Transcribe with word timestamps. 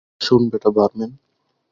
শোন 0.21 0.41
বেটা 0.51 0.69
বারম্যান। 0.75 1.11